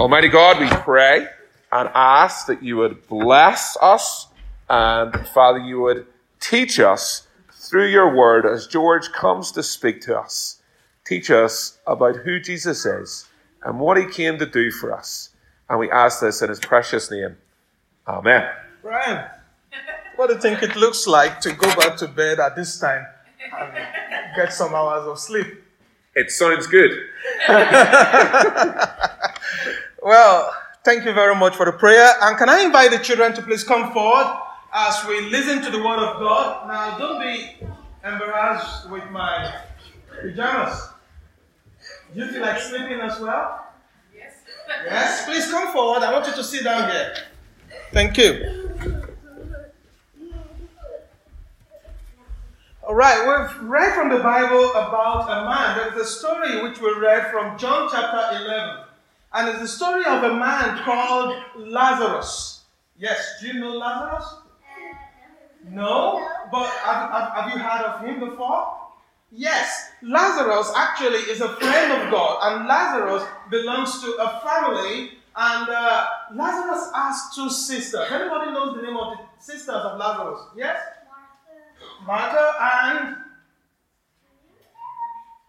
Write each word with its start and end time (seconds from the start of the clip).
Almighty 0.00 0.28
God, 0.28 0.58
we 0.58 0.66
pray 0.66 1.26
and 1.70 1.90
ask 1.94 2.46
that 2.46 2.62
you 2.62 2.78
would 2.78 3.06
bless 3.06 3.76
us 3.82 4.28
and 4.70 5.14
Father, 5.28 5.58
you 5.58 5.78
would 5.82 6.06
teach 6.40 6.80
us 6.80 7.28
through 7.52 7.88
your 7.88 8.16
word 8.16 8.46
as 8.46 8.66
George 8.66 9.12
comes 9.12 9.52
to 9.52 9.62
speak 9.62 10.00
to 10.00 10.18
us. 10.18 10.62
Teach 11.04 11.30
us 11.30 11.80
about 11.86 12.16
who 12.16 12.40
Jesus 12.40 12.86
is 12.86 13.28
and 13.62 13.78
what 13.78 13.98
he 13.98 14.06
came 14.06 14.38
to 14.38 14.46
do 14.46 14.70
for 14.70 14.90
us. 14.90 15.34
And 15.68 15.78
we 15.78 15.90
ask 15.90 16.22
this 16.22 16.40
in 16.40 16.48
his 16.48 16.60
precious 16.60 17.10
name. 17.10 17.36
Amen. 18.08 18.48
Brian, 18.80 19.28
what 20.16 20.28
do 20.28 20.32
you 20.36 20.40
think 20.40 20.62
it 20.62 20.76
looks 20.76 21.06
like 21.06 21.42
to 21.42 21.52
go 21.52 21.76
back 21.76 21.98
to 21.98 22.08
bed 22.08 22.40
at 22.40 22.56
this 22.56 22.80
time 22.80 23.04
and 23.54 24.34
get 24.34 24.50
some 24.54 24.74
hours 24.74 25.06
of 25.06 25.18
sleep? 25.18 25.62
It 26.14 26.30
sounds 26.30 26.66
good. 26.66 26.90
well, 30.02 30.52
thank 30.84 31.04
you 31.04 31.12
very 31.12 31.34
much 31.34 31.54
for 31.54 31.66
the 31.66 31.72
prayer. 31.72 32.14
And 32.22 32.36
can 32.36 32.48
I 32.48 32.62
invite 32.62 32.90
the 32.90 32.98
children 32.98 33.34
to 33.34 33.42
please 33.42 33.64
come 33.64 33.92
forward 33.92 34.38
as 34.72 35.04
we 35.06 35.20
listen 35.30 35.62
to 35.62 35.70
the 35.70 35.78
word 35.78 35.98
of 35.98 36.20
God? 36.20 36.68
Now, 36.68 36.98
don't 36.98 37.20
be 37.20 37.56
embarrassed 38.04 38.90
with 38.90 39.04
my 39.10 39.54
pajamas. 40.20 40.88
Do 42.14 42.20
you 42.20 42.28
feel 42.28 42.42
like 42.42 42.60
sleeping 42.60 43.00
as 43.00 43.20
well? 43.20 43.66
Yes. 44.16 44.34
Yes, 44.84 45.24
please 45.24 45.50
come 45.50 45.72
forward. 45.72 46.02
I 46.02 46.12
want 46.12 46.26
you 46.26 46.34
to 46.34 46.44
sit 46.44 46.64
down 46.64 46.90
here. 46.90 47.14
Thank 47.92 48.16
you. 48.16 48.68
All 52.86 52.96
right, 52.96 53.20
we've 53.20 53.70
read 53.70 53.94
from 53.94 54.08
the 54.08 54.18
Bible 54.18 54.70
about 54.70 55.28
a 55.30 55.44
man. 55.48 55.76
There 55.76 55.94
is 55.94 56.08
a 56.08 56.10
story 56.10 56.60
which 56.62 56.80
we 56.80 56.92
read 56.98 57.30
from 57.30 57.56
John 57.56 57.88
chapter 57.88 58.36
11. 58.44 58.84
And 59.32 59.48
it's 59.48 59.60
the 59.60 59.68
story 59.68 60.04
of 60.04 60.24
a 60.24 60.34
man 60.34 60.82
called 60.84 61.36
Lazarus. 61.56 62.64
Yes, 62.98 63.36
do 63.40 63.48
you 63.48 63.54
know 63.54 63.76
Lazarus? 63.76 64.26
No? 65.68 66.26
But 66.50 66.66
have, 66.66 67.10
have, 67.10 67.32
have 67.34 67.52
you 67.54 67.58
heard 67.62 67.84
of 67.86 68.04
him 68.04 68.20
before? 68.30 68.76
Yes, 69.32 69.92
Lazarus 70.02 70.72
actually 70.74 71.20
is 71.30 71.40
a 71.40 71.48
friend 71.48 71.92
of 71.92 72.10
God, 72.10 72.38
and 72.42 72.66
Lazarus 72.66 73.22
belongs 73.50 74.00
to 74.02 74.16
a 74.16 74.40
family. 74.40 75.12
And 75.36 75.68
uh, 75.68 76.06
Lazarus 76.34 76.90
has 76.92 77.34
two 77.34 77.48
sisters. 77.48 78.08
Anybody 78.10 78.50
knows 78.50 78.74
the 78.76 78.82
name 78.82 78.96
of 78.96 79.16
the 79.16 79.24
sisters 79.38 79.76
of 79.76 79.98
Lazarus? 79.98 80.40
Yes? 80.56 80.80
Martha 82.04 82.52
and 82.60 83.16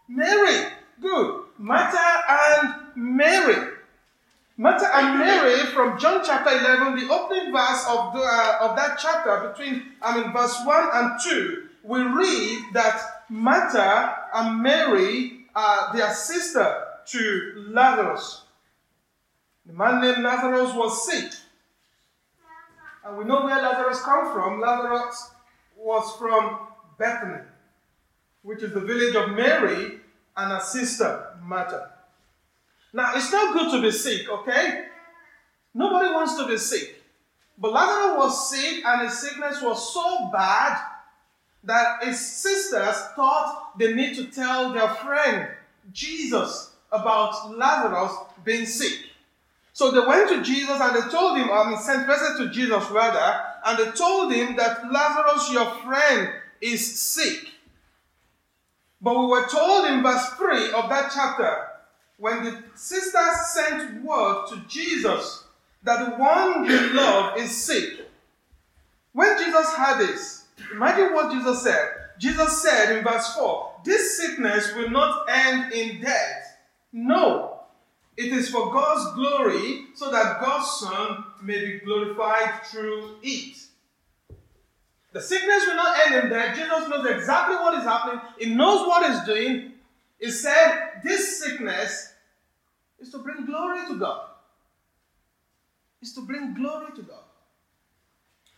Mary. 0.08 0.72
Good. 1.02 1.42
Martha 1.58 2.22
and 2.28 2.74
Mary. 2.94 3.70
Martha 4.56 4.88
and 4.94 5.18
Mary 5.18 5.66
from 5.66 5.98
John 5.98 6.22
chapter 6.24 6.50
11, 6.50 6.96
the 7.06 7.12
opening 7.12 7.52
verse 7.52 7.84
of, 7.88 8.12
the, 8.12 8.20
uh, 8.20 8.58
of 8.60 8.76
that 8.76 8.98
chapter, 9.00 9.48
between, 9.48 9.82
I 10.00 10.20
mean, 10.20 10.32
verse 10.32 10.56
1 10.64 10.88
and 10.92 11.20
2, 11.20 11.68
we 11.82 12.00
read 12.00 12.66
that 12.74 13.24
Martha 13.28 14.16
and 14.32 14.62
Mary 14.62 15.46
are 15.56 15.92
their 15.96 16.14
sister 16.14 16.84
to 17.06 17.64
Lazarus. 17.70 18.42
The 19.66 19.72
man 19.72 20.00
named 20.00 20.22
Lazarus 20.22 20.74
was 20.74 21.06
sick. 21.10 21.32
And 23.04 23.18
we 23.18 23.24
know 23.24 23.44
where 23.44 23.60
Lazarus 23.60 24.00
come 24.02 24.32
from. 24.32 24.60
Lazarus 24.60 25.30
was 25.76 26.16
from 26.18 26.58
Bethany, 26.98 27.42
which 28.42 28.62
is 28.62 28.72
the 28.72 28.80
village 28.80 29.16
of 29.16 29.30
Mary 29.30 30.01
and 30.36 30.52
her 30.52 30.60
sister 30.60 31.26
Martha. 31.42 31.90
Now, 32.92 33.12
it's 33.14 33.32
not 33.32 33.54
good 33.54 33.70
to 33.72 33.82
be 33.82 33.90
sick, 33.90 34.28
okay? 34.28 34.86
Nobody 35.74 36.12
wants 36.12 36.36
to 36.36 36.46
be 36.46 36.58
sick. 36.58 37.02
But 37.58 37.72
Lazarus 37.72 38.18
was 38.18 38.50
sick, 38.50 38.84
and 38.84 39.02
his 39.02 39.18
sickness 39.18 39.62
was 39.62 39.92
so 39.94 40.30
bad 40.32 40.78
that 41.64 42.04
his 42.04 42.20
sisters 42.20 42.96
thought 43.14 43.78
they 43.78 43.94
need 43.94 44.14
to 44.16 44.26
tell 44.26 44.72
their 44.72 44.88
friend 44.88 45.48
Jesus 45.92 46.72
about 46.90 47.56
Lazarus 47.56 48.12
being 48.44 48.66
sick. 48.66 49.06
So 49.72 49.90
they 49.90 50.06
went 50.06 50.28
to 50.28 50.42
Jesus 50.42 50.78
and 50.80 50.94
they 50.94 51.08
told 51.08 51.38
him, 51.38 51.48
um, 51.48 51.68
I 51.68 51.70
mean, 51.70 51.78
sent 51.78 52.06
message 52.06 52.36
to 52.38 52.50
Jesus 52.50 52.90
rather, 52.90 53.42
and 53.64 53.78
they 53.78 53.90
told 53.92 54.32
him 54.32 54.56
that 54.56 54.92
Lazarus, 54.92 55.50
your 55.50 55.70
friend, 55.76 56.30
is 56.60 57.00
sick. 57.00 57.51
But 59.02 59.18
we 59.18 59.26
were 59.26 59.46
told 59.48 59.86
in 59.86 60.02
verse 60.02 60.28
3 60.38 60.72
of 60.72 60.88
that 60.88 61.10
chapter, 61.12 61.66
when 62.18 62.44
the 62.44 62.62
sisters 62.76 63.52
sent 63.52 64.04
word 64.04 64.46
to 64.48 64.62
Jesus 64.68 65.44
that 65.82 66.10
the 66.10 66.16
one 66.16 66.64
you 66.64 66.94
love 66.94 67.36
is 67.36 67.50
sick. 67.50 68.06
When 69.12 69.36
Jesus 69.36 69.74
heard 69.74 70.06
this, 70.06 70.44
imagine 70.72 71.12
what 71.12 71.32
Jesus 71.32 71.62
said. 71.62 71.88
Jesus 72.18 72.62
said 72.62 72.96
in 72.96 73.02
verse 73.02 73.34
4 73.34 73.80
This 73.84 74.16
sickness 74.16 74.72
will 74.76 74.90
not 74.90 75.26
end 75.28 75.72
in 75.72 76.00
death. 76.00 76.56
No, 76.92 77.60
it 78.16 78.32
is 78.32 78.50
for 78.50 78.72
God's 78.72 79.14
glory, 79.14 79.86
so 79.94 80.10
that 80.12 80.40
God's 80.40 80.70
Son 80.78 81.24
may 81.42 81.64
be 81.64 81.80
glorified 81.80 82.64
through 82.66 83.16
it. 83.22 83.58
The 85.12 85.20
sickness 85.20 85.66
will 85.66 85.76
not 85.76 85.96
end 86.06 86.24
in 86.24 86.30
death. 86.30 86.56
Jesus 86.56 86.88
knows 86.88 87.06
exactly 87.06 87.56
what 87.56 87.78
is 87.78 87.84
happening, 87.84 88.20
He 88.38 88.54
knows 88.54 88.86
what 88.86 89.10
He's 89.10 89.24
doing. 89.24 89.72
He 90.18 90.30
said, 90.30 91.00
This 91.04 91.40
sickness 91.40 92.14
is 92.98 93.10
to 93.10 93.18
bring 93.18 93.44
glory 93.44 93.86
to 93.88 93.98
God. 93.98 94.28
Is 96.00 96.14
to 96.14 96.22
bring 96.22 96.54
glory 96.54 96.92
to 96.96 97.02
God. 97.02 97.24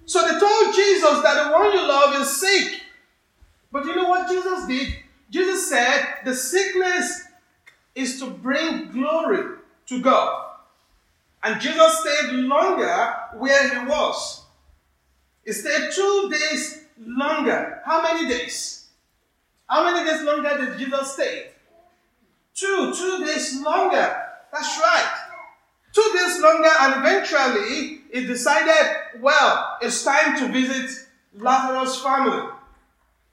So 0.06 0.22
they 0.22 0.38
told 0.38 0.74
Jesus 0.74 1.22
that 1.22 1.44
the 1.44 1.52
one 1.52 1.72
you 1.72 1.86
love 1.86 2.20
is 2.20 2.40
sick. 2.40 2.80
But 3.72 3.84
you 3.86 3.94
know 3.96 4.08
what 4.08 4.28
Jesus 4.28 4.66
did? 4.66 4.94
Jesus 5.30 5.68
said 5.68 6.18
the 6.24 6.34
sickness 6.34 7.24
is 7.94 8.18
to 8.20 8.30
bring 8.30 8.90
glory 8.92 9.58
to 9.86 10.00
God. 10.00 10.46
And 11.42 11.60
Jesus 11.60 12.00
stayed 12.00 12.32
longer 12.32 13.14
where 13.36 13.68
he 13.68 13.86
was. 13.86 14.42
He 15.44 15.52
stayed 15.52 15.90
two 15.92 16.30
days 16.30 16.84
longer. 16.98 17.82
How 17.84 18.02
many 18.02 18.28
days? 18.28 18.86
How 19.68 19.84
many 19.84 20.08
days 20.08 20.22
longer 20.22 20.56
did 20.56 20.78
Jesus 20.78 21.12
stay? 21.12 21.50
Two, 22.54 22.94
two 22.94 23.24
days 23.24 23.60
longer. 23.60 24.22
That's 24.52 24.78
right. 24.78 25.23
Two 25.94 26.12
days 26.12 26.40
longer, 26.42 26.70
and 26.80 26.94
eventually 26.96 28.00
he 28.12 28.26
decided, 28.26 29.20
well, 29.20 29.78
it's 29.80 30.02
time 30.02 30.36
to 30.38 30.48
visit 30.52 30.90
Lazarus' 31.36 32.00
family. 32.02 32.50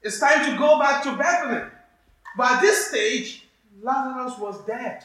It's 0.00 0.20
time 0.20 0.48
to 0.48 0.56
go 0.56 0.78
back 0.78 1.02
to 1.02 1.16
Bethany. 1.16 1.68
But 2.36 2.52
at 2.52 2.60
this 2.60 2.88
stage, 2.88 3.48
Lazarus 3.82 4.38
was 4.38 4.64
dead. 4.64 5.02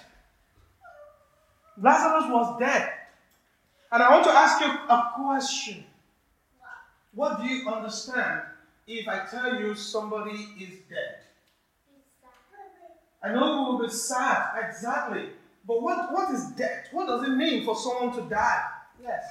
Lazarus 1.82 2.26
was 2.32 2.60
dead. 2.60 2.92
And 3.92 4.04
I 4.04 4.12
want 4.12 4.26
to 4.26 4.32
ask 4.32 4.62
you 4.62 4.68
a 4.68 5.12
question. 5.16 5.84
What 7.14 7.42
do 7.42 7.48
you 7.48 7.68
understand 7.68 8.42
if 8.86 9.08
I 9.08 9.26
tell 9.26 9.60
you 9.60 9.74
somebody 9.74 10.48
is 10.60 10.80
dead? 10.90 11.22
I 13.24 13.34
know 13.34 13.54
you 13.54 13.72
will 13.72 13.84
be 13.84 13.90
sad, 13.90 14.64
exactly. 14.64 15.30
But 15.68 15.82
what, 15.82 16.14
what 16.14 16.34
is 16.34 16.48
death? 16.52 16.88
What 16.92 17.08
does 17.08 17.28
it 17.28 17.32
mean 17.32 17.66
for 17.66 17.76
someone 17.76 18.16
to 18.16 18.30
die? 18.30 18.64
Yes. 19.04 19.24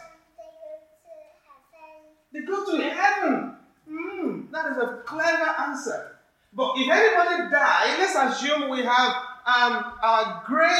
They 2.32 2.40
go 2.40 2.64
to 2.64 2.82
heaven. 2.82 2.82
They 2.82 2.84
go 2.84 2.90
to 2.90 2.94
heaven. 2.94 3.56
Mm, 3.88 4.50
that 4.50 4.72
is 4.72 4.76
a 4.76 5.02
clever 5.06 5.54
answer. 5.60 6.18
But 6.52 6.74
if 6.76 6.90
anybody 6.90 7.50
dies, 7.50 7.98
let's 7.98 8.16
assume 8.16 8.68
we 8.68 8.82
have 8.82 9.12
um, 9.46 9.92
our 10.02 10.42
great 10.46 10.72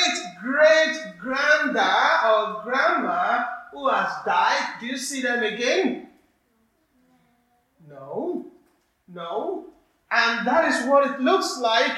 great 0.43 0.97
granddad 1.21 2.25
or 2.25 2.63
grandma 2.65 3.45
who 3.73 3.89
has 3.89 4.13
died. 4.25 4.77
Do 4.81 4.87
you 4.87 4.97
see 4.97 5.23
them 5.23 5.43
again? 5.43 6.09
No. 7.89 8.47
No. 9.09 9.67
And 10.11 10.47
that 10.47 10.65
is 10.73 10.89
what 10.89 11.11
it 11.11 11.21
looks 11.21 11.59
like 11.59 11.97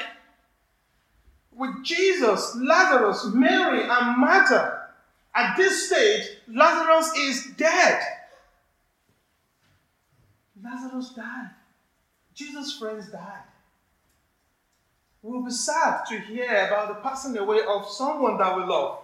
with 1.59 1.83
Jesus, 1.83 2.55
Lazarus, 2.55 3.27
Mary, 3.33 3.81
and 3.81 4.17
Martha. 4.17 4.87
At 5.35 5.57
this 5.57 5.87
stage, 5.87 6.23
Lazarus 6.47 7.11
is 7.17 7.47
dead. 7.57 8.01
Lazarus 10.63 11.09
died. 11.15 11.49
Jesus' 12.33 12.77
friends 12.77 13.11
died. 13.11 13.43
We'll 15.21 15.43
be 15.43 15.51
sad 15.51 16.05
to 16.07 16.19
hear 16.19 16.67
about 16.67 16.87
the 16.87 17.01
passing 17.01 17.37
away 17.37 17.59
of 17.67 17.89
someone 17.89 18.37
that 18.37 18.55
we 18.55 18.63
love. 18.63 18.99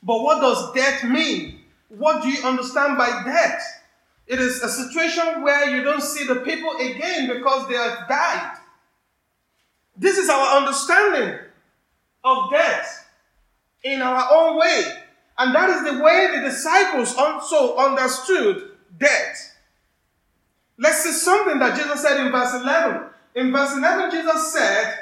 But 0.00 0.22
what 0.22 0.40
does 0.40 0.72
death 0.72 1.02
mean? 1.02 1.60
What 1.88 2.22
do 2.22 2.28
you 2.28 2.42
understand 2.46 2.96
by 2.96 3.24
death? 3.24 3.60
It 4.28 4.38
is 4.38 4.62
a 4.62 4.68
situation 4.68 5.42
where 5.42 5.68
you 5.68 5.82
don't 5.82 6.02
see 6.02 6.24
the 6.24 6.36
people 6.36 6.70
again 6.76 7.26
because 7.26 7.68
they 7.68 7.74
have 7.74 8.08
died. 8.08 8.58
This 9.96 10.16
is 10.18 10.28
our 10.28 10.58
understanding 10.58 11.49
of 12.24 12.50
death 12.50 13.08
in 13.82 14.02
our 14.02 14.28
own 14.32 14.58
way. 14.58 14.84
And 15.38 15.54
that 15.54 15.70
is 15.70 15.84
the 15.84 16.02
way 16.02 16.28
the 16.34 16.42
disciples 16.42 17.14
also 17.16 17.76
understood 17.76 18.72
death. 18.98 19.56
Let's 20.78 21.02
see 21.02 21.12
something 21.12 21.58
that 21.58 21.76
Jesus 21.76 22.02
said 22.02 22.24
in 22.24 22.32
verse 22.32 22.54
11. 22.54 23.06
In 23.34 23.52
verse 23.52 23.76
11, 23.76 24.10
Jesus 24.10 24.52
said, 24.52 24.98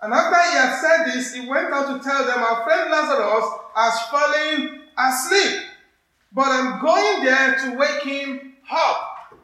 and 0.00 0.12
after 0.12 0.50
he 0.50 0.56
had 0.56 0.80
said 0.80 1.04
this, 1.06 1.34
he 1.34 1.48
went 1.48 1.72
out 1.72 1.96
to 1.96 2.04
tell 2.04 2.24
them, 2.26 2.38
Our 2.38 2.64
friend 2.64 2.90
Lazarus 2.90 3.44
has 3.74 4.00
fallen 4.10 4.82
asleep, 4.98 5.62
but 6.32 6.48
I'm 6.48 6.80
going 6.82 7.24
there 7.24 7.56
to 7.64 7.76
wake 7.76 8.02
him 8.02 8.52
up. 8.70 9.34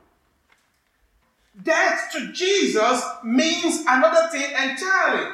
Death 1.62 2.10
to 2.12 2.32
Jesus 2.32 3.02
means 3.25 3.84
another 3.88 4.28
thing 4.31 4.50
entirely. 4.50 5.32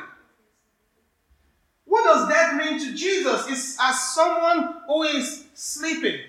What 1.88 2.04
does 2.04 2.28
that 2.28 2.56
mean 2.56 2.78
to 2.78 2.94
Jesus? 2.94 3.46
It's 3.48 3.78
as 3.80 4.14
someone 4.14 4.74
who 4.86 5.04
is 5.04 5.46
sleeping. 5.54 6.20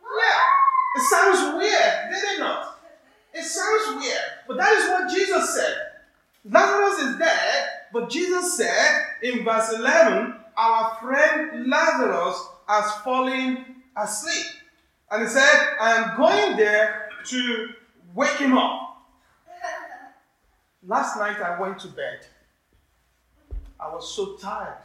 Yeah, 0.00 0.42
it 0.96 1.02
sounds 1.02 1.56
weird, 1.56 2.10
did 2.10 2.24
it 2.24 2.40
not? 2.40 2.80
It 3.34 3.44
sounds 3.44 4.00
weird, 4.00 4.24
but 4.48 4.56
that 4.56 4.72
is 4.72 4.88
what 4.88 5.10
Jesus 5.10 5.54
said. 5.54 5.76
Lazarus 6.50 6.98
is 7.00 7.18
dead, 7.18 7.68
but 7.92 8.08
Jesus 8.08 8.56
said 8.56 9.04
in 9.22 9.44
verse 9.44 9.72
11, 9.74 10.34
Our 10.56 10.96
friend 11.02 11.68
Lazarus 11.68 12.40
has 12.66 12.90
fallen 13.02 13.82
asleep. 13.96 14.46
And 15.10 15.22
he 15.22 15.28
said, 15.28 15.76
I 15.80 15.94
am 15.96 16.16
going 16.16 16.56
there 16.56 17.10
to 17.26 17.68
wake 18.14 18.36
him 18.38 18.56
up. 18.56 18.80
Last 20.86 21.18
night 21.18 21.40
I 21.40 21.58
went 21.60 21.78
to 21.80 21.88
bed. 21.88 22.26
I 23.84 23.94
was 23.94 24.14
so 24.14 24.36
tired. 24.36 24.78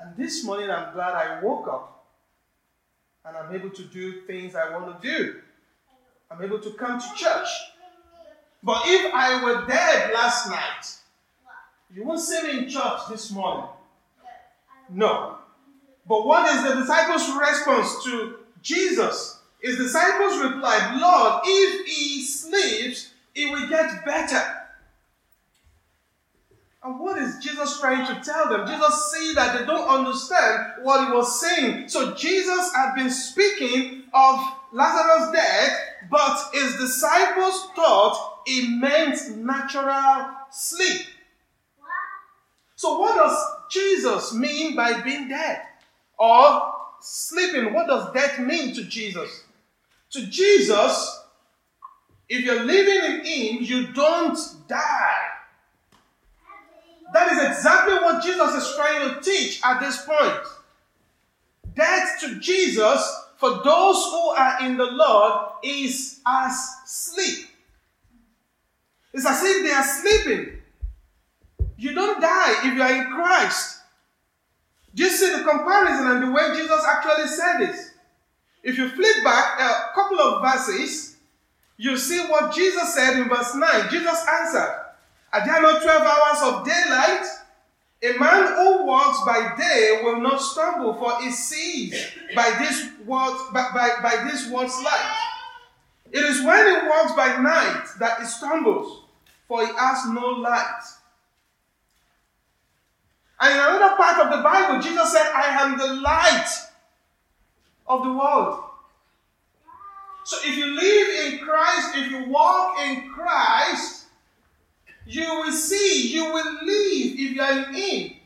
And 0.00 0.16
this 0.16 0.44
morning 0.44 0.68
I'm 0.68 0.92
glad 0.94 1.14
I 1.14 1.40
woke 1.40 1.68
up 1.68 2.06
and 3.24 3.36
I'm 3.36 3.54
able 3.54 3.70
to 3.70 3.82
do 3.84 4.22
things 4.22 4.56
I 4.56 4.76
want 4.76 5.00
to 5.00 5.08
do. 5.08 5.36
I'm 6.30 6.42
able 6.42 6.58
to 6.58 6.70
come 6.72 7.00
to 7.00 7.06
church. 7.14 7.48
But 8.64 8.82
if 8.86 9.14
I 9.14 9.44
were 9.44 9.66
dead 9.66 10.12
last 10.12 10.48
night, 10.50 10.96
you 11.94 12.04
won't 12.04 12.20
see 12.20 12.42
me 12.42 12.58
in 12.58 12.68
church 12.68 13.00
this 13.08 13.30
morning. 13.30 13.68
No. 14.90 15.38
But 16.06 16.26
what 16.26 16.52
is 16.52 16.62
the 16.64 16.80
disciples' 16.80 17.30
response 17.38 18.04
to 18.04 18.38
Jesus? 18.60 19.40
His 19.60 19.76
disciples 19.76 20.42
replied, 20.42 21.00
Lord, 21.00 21.42
if 21.44 21.86
he 21.86 22.22
sleeps, 22.24 23.12
it 23.34 23.52
will 23.52 23.68
get 23.68 24.04
better. 24.04 24.57
And 26.82 27.00
what 27.00 27.18
is 27.18 27.38
Jesus 27.42 27.80
trying 27.80 28.06
to 28.06 28.20
tell 28.22 28.48
them? 28.48 28.66
Jesus 28.66 29.12
see 29.12 29.34
that 29.34 29.58
they 29.58 29.66
don't 29.66 29.88
understand 29.88 30.84
what 30.84 31.06
he 31.06 31.12
was 31.12 31.40
saying. 31.40 31.88
So 31.88 32.14
Jesus 32.14 32.72
had 32.72 32.94
been 32.94 33.10
speaking 33.10 34.04
of 34.14 34.40
Lazarus' 34.72 35.32
death, 35.32 35.78
but 36.10 36.38
his 36.52 36.76
disciples 36.76 37.68
thought 37.74 38.42
it 38.46 38.80
meant 38.80 39.36
natural 39.38 40.30
sleep. 40.50 41.06
So, 42.76 42.96
what 43.00 43.16
does 43.16 43.36
Jesus 43.72 44.32
mean 44.34 44.76
by 44.76 45.00
being 45.00 45.28
dead 45.28 45.62
or 46.16 46.72
sleeping? 47.00 47.74
What 47.74 47.88
does 47.88 48.12
death 48.12 48.38
mean 48.38 48.72
to 48.74 48.84
Jesus? 48.84 49.42
To 50.12 50.24
Jesus, 50.26 51.24
if 52.28 52.44
you're 52.44 52.62
living 52.62 53.26
in 53.26 53.56
Him, 53.56 53.62
you 53.64 53.92
don't 53.92 54.38
die. 54.68 55.37
That 57.12 57.32
is 57.32 57.38
exactly 57.38 57.94
what 57.94 58.22
Jesus 58.22 58.54
is 58.54 58.74
trying 58.76 59.14
to 59.14 59.20
teach 59.20 59.60
at 59.64 59.80
this 59.80 60.04
point. 60.04 60.46
Death 61.74 62.20
to 62.20 62.38
Jesus, 62.40 63.24
for 63.36 63.62
those 63.62 64.04
who 64.04 64.28
are 64.30 64.66
in 64.66 64.76
the 64.76 64.86
Lord, 64.86 65.52
is 65.62 66.20
as 66.26 66.70
sleep. 66.86 67.46
It's 69.12 69.26
as 69.26 69.42
if 69.42 69.64
they 69.64 69.72
are 69.72 69.84
sleeping. 69.84 70.58
You 71.76 71.94
don't 71.94 72.20
die 72.20 72.66
if 72.66 72.74
you 72.74 72.82
are 72.82 72.94
in 72.94 73.12
Christ. 73.12 73.80
Do 74.94 75.04
you 75.04 75.10
see 75.10 75.30
the 75.30 75.44
comparison 75.44 76.10
and 76.10 76.22
the 76.24 76.30
way 76.32 76.56
Jesus 76.56 76.84
actually 76.84 77.28
said 77.28 77.58
this? 77.58 77.90
If 78.62 78.76
you 78.76 78.88
flip 78.88 79.24
back 79.24 79.60
a 79.60 79.94
couple 79.94 80.20
of 80.20 80.42
verses, 80.42 81.16
you 81.76 81.96
see 81.96 82.18
what 82.26 82.54
Jesus 82.54 82.94
said 82.94 83.20
in 83.20 83.28
verse 83.28 83.54
9. 83.54 83.90
Jesus 83.90 84.26
answered, 84.28 84.87
Are 85.32 85.44
there 85.44 85.60
not 85.60 85.82
12 85.82 86.02
hours 86.02 86.42
of 86.42 86.66
daylight? 86.66 87.26
A 88.00 88.18
man 88.18 88.54
who 88.54 88.86
walks 88.86 89.24
by 89.26 89.54
day 89.58 90.00
will 90.04 90.20
not 90.20 90.40
stumble, 90.40 90.94
for 90.94 91.20
he 91.20 91.30
sees 91.30 92.12
by 92.34 92.50
this 92.58 92.88
world, 93.04 93.36
by, 93.52 93.70
by, 93.74 93.90
by 94.02 94.24
this 94.30 94.48
world's 94.50 94.80
light. 94.82 95.16
It 96.12 96.24
is 96.24 96.44
when 96.44 96.66
he 96.66 96.88
walks 96.88 97.12
by 97.14 97.36
night 97.42 97.84
that 97.98 98.20
he 98.20 98.26
stumbles, 98.26 99.02
for 99.46 99.66
he 99.66 99.72
has 99.74 100.06
no 100.08 100.28
light. 100.28 100.82
And 103.40 103.52
in 103.52 103.58
another 103.58 103.96
part 103.96 104.24
of 104.24 104.36
the 104.36 104.42
Bible, 104.42 104.80
Jesus 104.82 105.12
said, 105.12 105.30
I 105.34 105.62
am 105.62 105.78
the 105.78 106.00
light 106.00 106.48
of 107.86 108.04
the 108.04 108.12
world. 108.12 108.64
So 110.24 110.36
if 110.44 110.56
you 110.56 110.66
live 110.66 111.32
in 111.32 111.38
Christ, 111.40 111.96
if 111.96 112.10
you 112.10 112.28
walk 112.30 112.78
in 112.80 113.10
Christ, 113.10 113.97
you 115.14 115.40
will 115.40 115.52
see, 115.52 116.12
you 116.12 116.24
will 116.24 116.52
live 116.64 117.12
if 117.12 117.34
you 117.34 117.40
are 117.40 117.52
in 117.52 117.74
Him. 117.74 118.16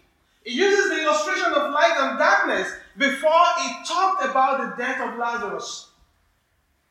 He 0.45 0.55
uses 0.55 0.91
the 0.91 1.03
illustration 1.03 1.53
of 1.53 1.73
light 1.73 1.97
and 1.99 2.19
darkness 2.19 2.73
before 2.99 3.45
he 3.61 3.85
talked 3.87 4.25
about 4.25 4.77
the 4.77 4.83
death 4.83 5.01
of 5.01 5.19
Lazarus. 5.19 5.89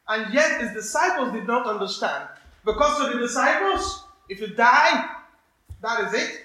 And 0.07 0.33
yet 0.33 0.61
his 0.61 0.73
disciples 0.73 1.33
did 1.33 1.47
not 1.47 1.67
understand. 1.67 2.29
Because 2.65 2.97
to 2.97 3.13
the 3.13 3.19
disciples, 3.19 4.05
if 4.29 4.39
you 4.39 4.47
die, 4.47 5.09
that 5.81 6.07
is 6.07 6.13
it. 6.13 6.41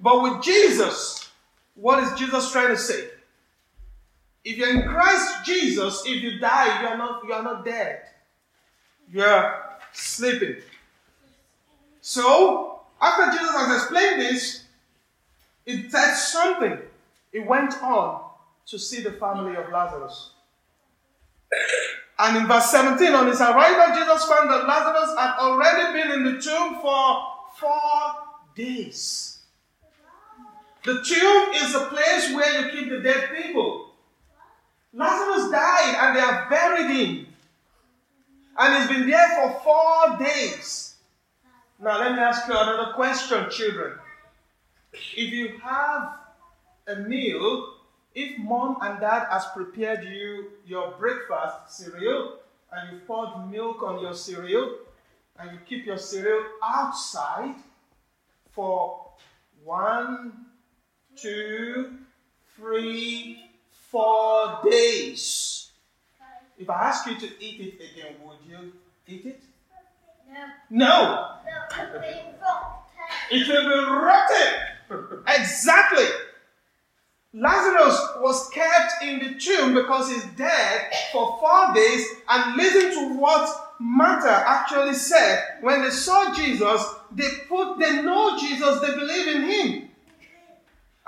But 0.00 0.22
with 0.22 0.42
Jesus, 0.42 1.30
what 1.74 2.02
is 2.02 2.18
Jesus 2.18 2.50
trying 2.52 2.68
to 2.68 2.76
say? 2.76 3.08
If 4.44 4.56
you're 4.56 4.70
in 4.70 4.88
Christ 4.88 5.44
Jesus, 5.44 6.02
if 6.06 6.22
you 6.22 6.38
die, 6.38 6.82
you 6.82 6.88
are 6.88 6.96
not, 6.96 7.22
you 7.26 7.32
are 7.32 7.42
not 7.42 7.64
dead. 7.64 8.02
You're 9.10 9.62
sleeping. 9.92 10.56
So, 12.08 12.82
after 13.02 13.36
Jesus 13.36 13.50
has 13.50 13.82
explained 13.82 14.20
this, 14.20 14.62
it 15.66 15.90
said 15.90 16.14
something. 16.14 16.78
It 17.32 17.44
went 17.44 17.82
on 17.82 18.30
to 18.66 18.78
see 18.78 19.02
the 19.02 19.10
family 19.10 19.56
of 19.56 19.72
Lazarus. 19.72 20.30
And 22.16 22.36
in 22.36 22.46
verse 22.46 22.70
17, 22.70 23.12
on 23.12 23.26
his 23.26 23.40
arrival, 23.40 23.96
Jesus 23.96 24.24
found 24.24 24.48
that 24.52 24.68
Lazarus 24.68 25.18
had 25.18 25.36
already 25.40 26.00
been 26.00 26.12
in 26.12 26.22
the 26.22 26.40
tomb 26.40 26.78
for 26.80 27.24
four 27.58 28.14
days. 28.54 29.40
The 30.84 31.02
tomb 31.02 31.54
is 31.54 31.72
the 31.72 31.86
place 31.90 32.32
where 32.36 32.60
you 32.60 32.70
keep 32.70 32.88
the 32.88 33.00
dead 33.00 33.30
people. 33.36 33.90
Lazarus 34.94 35.50
died 35.50 35.96
and 35.98 36.16
they 36.16 36.20
have 36.20 36.48
buried 36.48 36.88
him. 36.88 37.26
And 38.56 38.76
he's 38.76 38.96
been 38.96 39.10
there 39.10 39.28
for 39.42 39.60
four 39.64 40.24
days. 40.24 40.85
Now, 41.78 41.98
let 42.00 42.12
me 42.12 42.20
ask 42.20 42.48
you 42.48 42.54
another 42.56 42.92
question, 42.94 43.50
children. 43.50 43.98
If 44.94 45.30
you 45.30 45.58
have 45.58 46.18
a 46.86 46.96
meal, 46.96 47.74
if 48.14 48.38
mom 48.38 48.78
and 48.80 48.98
dad 48.98 49.26
has 49.30 49.44
prepared 49.54 50.04
you 50.04 50.52
your 50.66 50.92
breakfast 50.92 51.76
cereal, 51.76 52.38
and 52.72 52.92
you 52.92 52.98
poured 53.00 53.50
milk 53.50 53.82
on 53.82 54.00
your 54.00 54.14
cereal, 54.14 54.76
and 55.38 55.52
you 55.52 55.58
keep 55.66 55.84
your 55.84 55.98
cereal 55.98 56.44
outside 56.64 57.56
for 58.52 59.10
one, 59.62 60.46
two, 61.14 61.98
three, 62.56 63.50
four 63.90 64.60
days. 64.64 65.72
If 66.58 66.70
I 66.70 66.88
ask 66.88 67.06
you 67.06 67.18
to 67.20 67.26
eat 67.44 67.60
it 67.60 67.84
again, 67.92 68.14
would 68.24 68.38
you 68.48 68.72
eat 69.06 69.26
it? 69.26 69.42
No. 70.28 70.46
No. 70.70 71.28
It 73.30 73.48
will 73.48 73.62
be 73.62 73.90
rotten. 73.90 75.22
exactly. 75.28 76.04
Lazarus 77.32 78.00
was 78.20 78.48
kept 78.48 79.02
in 79.02 79.18
the 79.18 79.38
tomb 79.38 79.74
because 79.74 80.10
he's 80.10 80.24
dead 80.36 80.90
for 81.12 81.38
four 81.38 81.74
days. 81.74 82.06
And 82.28 82.56
listen 82.56 82.92
to 82.92 83.18
what 83.18 83.74
Martha 83.78 84.44
actually 84.46 84.94
said. 84.94 85.58
When 85.60 85.82
they 85.82 85.90
saw 85.90 86.34
Jesus, 86.34 86.82
they 87.12 87.28
put, 87.48 87.78
they 87.78 88.00
know 88.02 88.38
Jesus, 88.38 88.80
they 88.80 88.94
believe 88.94 89.28
in 89.28 89.42
him. 89.42 89.88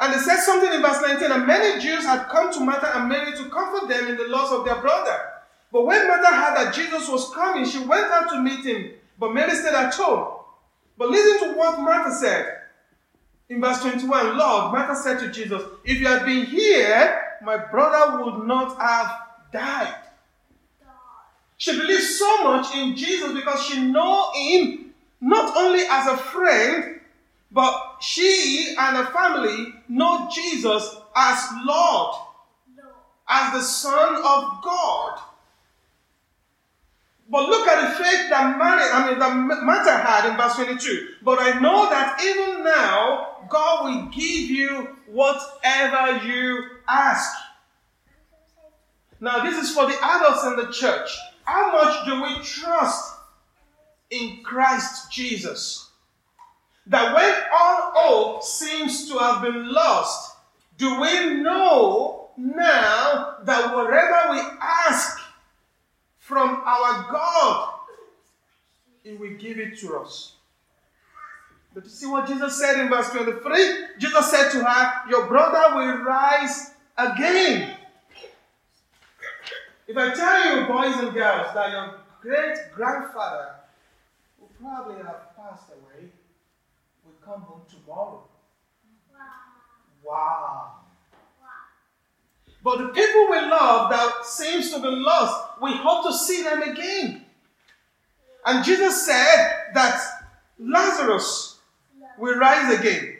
And 0.00 0.14
they 0.14 0.18
said 0.18 0.36
something 0.40 0.72
in 0.72 0.82
verse 0.82 1.00
19, 1.02 1.32
and 1.32 1.46
many 1.46 1.80
Jews 1.80 2.04
had 2.04 2.28
come 2.28 2.52
to 2.52 2.60
Martha 2.60 2.96
and 2.98 3.08
Mary 3.08 3.32
to 3.36 3.48
comfort 3.48 3.88
them 3.88 4.08
in 4.08 4.16
the 4.16 4.28
loss 4.28 4.52
of 4.52 4.64
their 4.64 4.80
brother. 4.80 5.18
But 5.72 5.84
when 5.84 6.08
Martha 6.08 6.34
heard 6.34 6.56
that 6.56 6.74
Jesus 6.74 7.08
was 7.08 7.32
coming, 7.34 7.64
she 7.64 7.78
went 7.80 8.06
out 8.06 8.30
to 8.30 8.40
meet 8.40 8.64
him, 8.64 8.92
but 9.18 9.34
Mary 9.34 9.54
stayed 9.54 9.74
at 9.74 9.94
home. 9.94 10.38
But 10.96 11.10
listen 11.10 11.50
to 11.50 11.58
what 11.58 11.80
Martha 11.80 12.14
said. 12.14 12.54
In 13.48 13.60
verse 13.60 13.80
21, 13.80 14.36
Lord, 14.36 14.72
Martha 14.72 14.94
said 14.94 15.20
to 15.20 15.30
Jesus, 15.30 15.62
If 15.84 16.00
you 16.00 16.06
had 16.06 16.24
been 16.24 16.46
here, 16.46 17.22
my 17.42 17.56
brother 17.56 18.24
would 18.24 18.46
not 18.46 18.80
have 18.80 19.10
died. 19.52 19.94
She 21.56 21.72
believed 21.72 22.04
so 22.04 22.44
much 22.44 22.74
in 22.74 22.94
Jesus 22.94 23.32
because 23.32 23.64
she 23.64 23.80
know 23.80 24.30
him 24.34 24.94
not 25.20 25.56
only 25.56 25.80
as 25.80 26.06
a 26.06 26.16
friend, 26.16 27.00
but 27.50 27.96
she 28.00 28.74
and 28.78 28.96
her 28.96 29.06
family 29.06 29.74
know 29.88 30.28
Jesus 30.32 30.96
as 31.16 31.48
Lord, 31.64 32.16
as 33.28 33.52
the 33.52 33.62
Son 33.62 34.16
of 34.16 34.62
God. 34.62 35.20
But 37.30 37.48
look 37.48 37.68
at 37.68 37.88
the 37.88 38.02
faith 38.02 38.30
that 38.30 38.56
Mary, 38.56 38.88
I 38.90 39.10
mean, 39.10 39.18
that 39.18 39.62
Martha 39.64 39.98
had 39.98 40.30
in 40.30 40.36
verse 40.36 40.54
22. 40.56 41.08
But 41.22 41.38
I 41.40 41.60
know 41.60 41.90
that 41.90 42.18
even 42.22 42.64
now, 42.64 43.36
God 43.48 43.84
will 43.84 44.06
give 44.06 44.50
you 44.50 44.96
whatever 45.06 46.24
you 46.24 46.64
ask. 46.88 47.36
Now, 49.20 49.44
this 49.44 49.62
is 49.62 49.74
for 49.74 49.86
the 49.86 49.96
adults 50.02 50.44
in 50.44 50.56
the 50.56 50.72
church. 50.72 51.10
How 51.44 51.72
much 51.72 52.06
do 52.06 52.22
we 52.22 52.42
trust 52.42 53.14
in 54.10 54.42
Christ 54.42 55.12
Jesus? 55.12 55.90
That 56.86 57.14
when 57.14 57.34
all 57.52 57.92
hope 57.94 58.42
seems 58.42 59.08
to 59.08 59.18
have 59.18 59.42
been 59.42 59.70
lost, 59.72 60.36
do 60.78 61.00
we 61.00 61.34
know 61.42 62.30
now 62.38 63.36
that 63.44 63.74
whatever 63.74 64.32
we 64.32 64.40
ask 64.62 65.17
from 66.28 66.60
our 66.66 67.10
God, 67.10 67.70
He 69.02 69.14
will 69.14 69.34
give 69.38 69.58
it 69.58 69.78
to 69.78 69.96
us. 69.96 70.34
But 71.74 71.84
you 71.84 71.90
see 71.90 72.06
what 72.06 72.28
Jesus 72.28 72.58
said 72.58 72.78
in 72.78 72.90
verse 72.90 73.08
23? 73.10 73.86
Jesus 73.98 74.30
said 74.30 74.50
to 74.50 74.62
her, 74.62 75.08
Your 75.08 75.26
brother 75.26 75.74
will 75.74 76.04
rise 76.04 76.72
again. 76.98 77.74
If 79.86 79.96
I 79.96 80.14
tell 80.14 80.60
you, 80.60 80.66
boys 80.66 81.02
and 81.02 81.14
girls, 81.14 81.54
that 81.54 81.70
your 81.70 81.94
great 82.20 82.58
grandfather, 82.74 83.54
who 84.38 84.46
probably 84.60 84.96
have 84.96 85.34
passed 85.34 85.70
away, 85.70 86.10
will 87.06 87.16
come 87.24 87.40
home 87.40 87.62
tomorrow. 87.70 88.27
But 92.68 92.78
the 92.80 92.88
people 92.88 93.30
we 93.30 93.40
love 93.40 93.88
that 93.88 94.26
seems 94.26 94.70
to 94.74 94.78
be 94.78 94.88
lost, 94.88 95.58
we 95.62 95.72
hope 95.72 96.04
to 96.04 96.12
see 96.12 96.42
them 96.42 96.60
again. 96.60 97.24
And 98.44 98.62
Jesus 98.62 99.06
said 99.06 99.72
that 99.72 99.98
Lazarus 100.58 101.60
will 102.18 102.38
rise 102.38 102.78
again. 102.78 103.16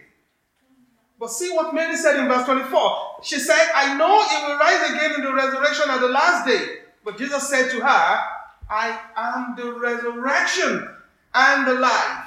But 1.19 1.31
see 1.31 1.51
what 1.51 1.75
Mary 1.75 1.97
said 1.97 2.17
in 2.21 2.29
verse 2.29 2.45
24. 2.45 3.21
She 3.23 3.39
said, 3.39 3.71
I 3.75 3.97
know 3.97 4.23
he 4.29 4.47
will 4.47 4.59
rise 4.59 4.91
again 4.91 5.15
in 5.15 5.25
the 5.25 5.33
resurrection 5.33 5.89
at 5.89 6.01
the 6.03 6.09
last 6.09 6.47
day. 6.47 6.81
But 7.03 7.17
Jesus 7.17 7.49
said 7.49 7.71
to 7.71 7.81
her, 7.81 8.21
I 8.69 9.01
am 9.17 9.57
the 9.57 9.73
resurrection 9.81 10.95
and 11.35 11.67
the 11.67 11.81
life. 11.81 12.25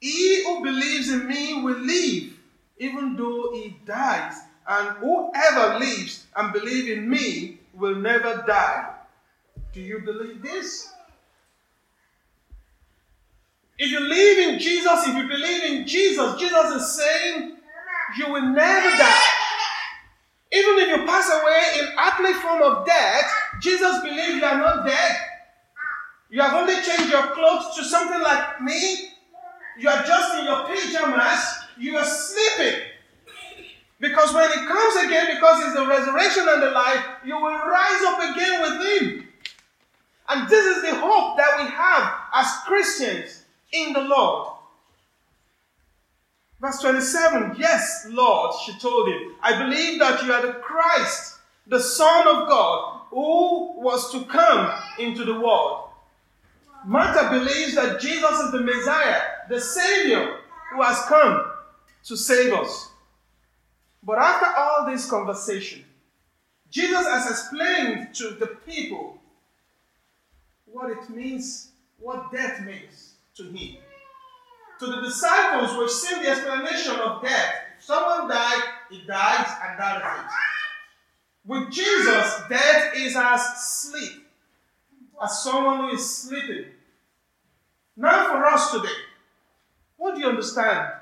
He 0.00 0.44
who 0.44 0.62
believes 0.62 1.10
in 1.10 1.26
me 1.26 1.62
will 1.64 1.80
live, 1.80 2.32
even 2.78 3.16
though 3.16 3.54
he 3.54 3.76
dies. 3.84 4.34
And 4.68 4.98
whoever 4.98 5.78
lives 5.78 6.26
and 6.36 6.52
believes 6.52 6.88
in 6.88 7.08
me 7.08 7.58
will 7.72 7.94
never 7.96 8.44
die. 8.46 8.94
Do 9.72 9.80
you 9.80 10.00
believe 10.00 10.42
this? 10.42 10.92
If 13.78 13.90
you 13.90 14.00
believe 14.00 14.48
in 14.48 14.58
Jesus, 14.58 15.06
if 15.06 15.16
you 15.16 15.26
believe 15.26 15.62
in 15.64 15.86
Jesus, 15.86 16.38
Jesus 16.38 16.82
is 16.82 16.96
saying 16.96 17.56
you 18.18 18.32
will 18.32 18.42
never 18.42 18.90
die. 18.90 19.24
Even 20.52 20.78
if 20.78 20.88
you 20.88 21.06
pass 21.06 21.30
away 21.30 21.62
in 21.80 21.88
earthly 21.98 22.32
form 22.40 22.62
of 22.62 22.86
death, 22.86 23.24
Jesus 23.60 24.00
believes 24.00 24.36
you 24.36 24.44
are 24.44 24.58
not 24.58 24.84
dead. 24.84 25.16
You 26.30 26.42
have 26.42 26.54
only 26.54 26.74
changed 26.82 27.10
your 27.10 27.28
clothes 27.28 27.74
to 27.76 27.84
something 27.84 28.20
like 28.20 28.60
me. 28.60 29.10
You 29.78 29.88
are 29.88 30.02
just 30.04 30.38
in 30.38 30.44
your 30.44 30.66
pajamas. 30.66 31.40
You 31.78 31.96
are 31.96 32.04
sleeping. 32.04 32.80
Because 34.00 34.32
when 34.32 34.50
He 34.50 34.66
comes 34.66 35.04
again, 35.04 35.26
because 35.34 35.64
He's 35.64 35.74
the 35.74 35.86
resurrection 35.86 36.46
and 36.48 36.62
the 36.62 36.70
life, 36.70 37.04
you 37.24 37.36
will 37.36 37.58
rise 37.58 38.02
up 38.06 38.30
again 38.30 38.62
with 38.62 39.02
Him. 39.02 39.28
And 40.28 40.48
this 40.48 40.76
is 40.76 40.82
the 40.82 40.94
hope 41.00 41.36
that 41.38 41.58
we 41.58 41.70
have 41.70 42.12
as 42.34 42.46
Christians 42.66 43.44
in 43.72 43.92
the 43.92 44.00
Lord. 44.00 44.58
Verse 46.60 46.80
27 46.80 47.56
Yes, 47.58 48.06
Lord, 48.10 48.54
she 48.64 48.78
told 48.78 49.08
him, 49.08 49.34
I 49.42 49.58
believe 49.58 49.98
that 50.00 50.22
you 50.22 50.32
are 50.32 50.46
the 50.46 50.54
Christ, 50.54 51.38
the 51.66 51.80
Son 51.80 52.26
of 52.28 52.48
God, 52.48 53.00
who 53.10 53.80
was 53.80 54.10
to 54.12 54.24
come 54.24 54.72
into 54.98 55.24
the 55.24 55.40
world. 55.40 55.90
Martha 56.84 57.30
believes 57.30 57.74
that 57.74 58.00
Jesus 58.00 58.30
is 58.40 58.52
the 58.52 58.60
Messiah, 58.60 59.20
the 59.48 59.60
Savior, 59.60 60.38
who 60.72 60.82
has 60.82 61.00
come 61.06 61.50
to 62.04 62.16
save 62.16 62.52
us. 62.52 62.87
But 64.02 64.18
after 64.18 64.46
all 64.58 64.90
this 64.90 65.08
conversation, 65.08 65.84
Jesus 66.70 67.06
has 67.06 67.30
explained 67.30 68.14
to 68.14 68.30
the 68.30 68.46
people 68.66 69.18
what 70.66 70.90
it 70.90 71.10
means, 71.10 71.70
what 71.98 72.30
death 72.30 72.64
means 72.64 73.14
to 73.36 73.44
him. 73.44 73.78
To 74.80 74.86
the 74.86 75.00
disciples, 75.00 75.76
we've 75.76 75.90
seen 75.90 76.22
the 76.22 76.30
explanation 76.30 76.96
of 76.96 77.22
death. 77.22 77.54
If 77.78 77.84
someone 77.84 78.28
died, 78.28 78.62
he 78.90 79.02
dies, 79.06 79.48
and 79.64 79.78
that 79.78 79.96
is 79.96 80.24
it. 80.24 80.30
With 81.44 81.70
Jesus, 81.72 82.42
death 82.48 82.92
is 82.94 83.16
as 83.16 83.42
sleep, 83.80 84.26
as 85.22 85.42
someone 85.42 85.88
who 85.88 85.96
is 85.96 86.18
sleeping. 86.22 86.66
Now, 87.96 88.28
for 88.28 88.44
us 88.44 88.70
today, 88.70 88.94
what 89.96 90.14
do 90.14 90.20
you 90.20 90.28
understand 90.28 90.92